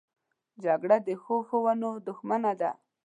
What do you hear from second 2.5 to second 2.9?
ده